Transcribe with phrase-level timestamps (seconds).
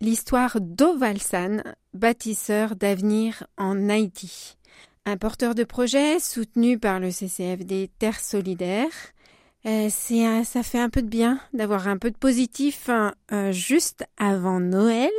[0.00, 1.62] l'histoire d'Ovalsan,
[1.94, 4.56] bâtisseur d'avenir en Haïti.
[5.04, 8.90] Un porteur de projet soutenu par le CCFD Terre Solidaire.
[9.66, 13.50] Euh, c'est ça fait un peu de bien d'avoir un peu de positif hein, euh,
[13.50, 15.10] juste avant Noël.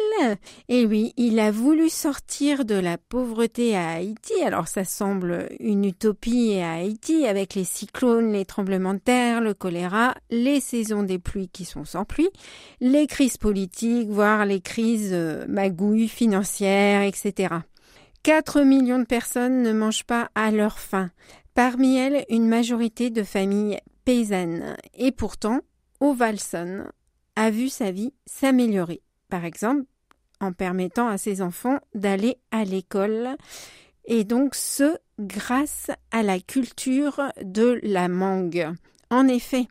[0.70, 4.34] Et oui, il a voulu sortir de la pauvreté à Haïti.
[4.46, 9.54] Alors ça semble une utopie à Haïti avec les cyclones, les tremblements de terre, le
[9.54, 12.30] choléra, les saisons des pluies qui sont sans pluie,
[12.80, 17.54] les crises politiques, voire les crises euh, magouilles financières, etc.
[18.24, 21.10] 4 millions de personnes ne mangent pas à leur faim.
[21.54, 25.60] Parmi elles, une majorité de familles Et pourtant,
[26.00, 26.86] Ovalson
[27.36, 29.02] a vu sa vie s'améliorer.
[29.30, 29.84] Par exemple,
[30.40, 33.36] en permettant à ses enfants d'aller à l'école.
[34.06, 38.70] Et donc ce, grâce à la culture de la mangue.
[39.10, 39.68] En effet,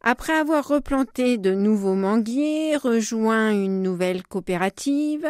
[0.00, 5.26] après avoir replanté de nouveaux manguiers, rejoint une nouvelle coopérative,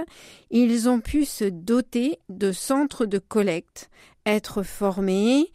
[0.50, 3.90] ils ont pu se doter de centres de collecte,
[4.26, 5.50] être formés,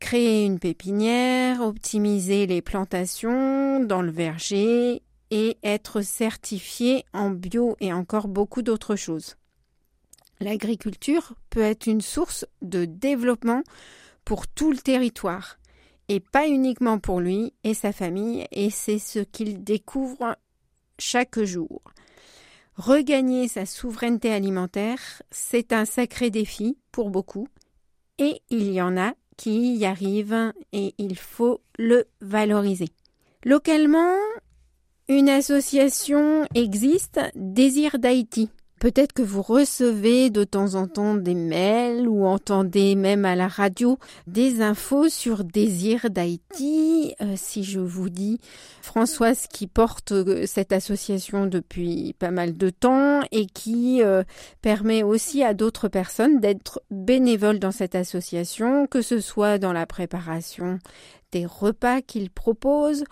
[0.00, 7.92] créer une pépinière, optimiser les plantations dans le verger et être certifiés en bio et
[7.92, 9.36] encore beaucoup d'autres choses.
[10.40, 13.62] L'agriculture peut être une source de développement
[14.24, 15.58] pour tout le territoire
[16.08, 20.36] et pas uniquement pour lui et sa famille, et c'est ce qu'il découvre
[20.98, 21.82] chaque jour.
[22.74, 27.46] Regagner sa souveraineté alimentaire, c'est un sacré défi pour beaucoup,
[28.18, 32.90] et il y en a qui y arrivent et il faut le valoriser.
[33.42, 34.18] Localement,
[35.08, 38.50] une association existe, Désir d'Haïti.
[38.80, 43.46] Peut-être que vous recevez de temps en temps des mails ou entendez même à la
[43.46, 47.14] radio des infos sur Désir d'Haïti.
[47.20, 48.40] Euh, si je vous dis
[48.80, 54.22] Françoise qui porte euh, cette association depuis pas mal de temps et qui euh,
[54.62, 59.84] permet aussi à d'autres personnes d'être bénévoles dans cette association, que ce soit dans la
[59.84, 60.78] préparation
[61.32, 63.04] des repas qu'il propose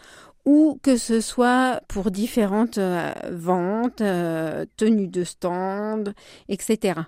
[0.49, 6.15] ou que ce soit pour différentes euh, ventes, euh, tenues de stand,
[6.49, 7.01] etc.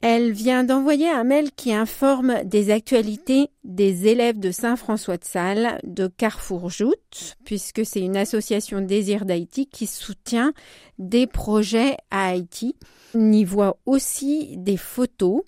[0.00, 5.80] Elle vient d'envoyer un mail qui informe des actualités des élèves de Saint-François de Sales
[5.82, 10.52] de Carrefour Joute, puisque c'est une association Désir d'Haïti qui soutient
[11.00, 12.76] des projets à Haïti.
[13.12, 15.42] On y voit aussi des photos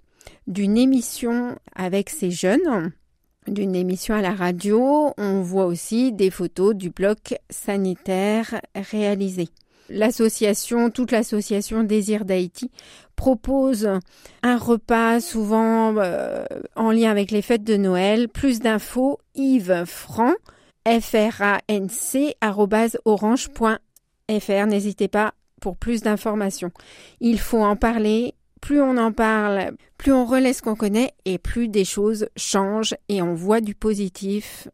[0.48, 2.90] d'une émission avec ces jeunes
[3.46, 9.48] d'une émission à la radio, on voit aussi des photos du bloc sanitaire réalisé.
[9.88, 12.70] L'association, toute l'association Désir d'Haïti
[13.16, 13.90] propose
[14.42, 16.44] un repas souvent euh,
[16.76, 18.28] en lien avec les fêtes de Noël.
[18.28, 20.34] Plus d'infos, Yves Franc,
[21.00, 21.58] franc,
[22.40, 24.66] arobase orange.fr.
[24.66, 26.70] N'hésitez pas pour plus d'informations.
[27.20, 31.38] Il faut en parler, plus on en parle, plus on relaie ce qu'on connaît et
[31.38, 34.68] plus des choses changent et on voit du positif,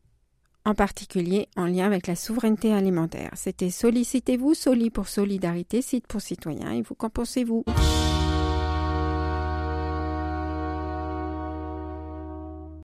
[0.64, 3.30] en particulier en lien avec la souveraineté alimentaire.
[3.34, 6.72] C'était Sollicitez-vous, Soli pour Solidarité, site pour citoyens.
[6.72, 7.64] Et vous, qu'en pensez-vous?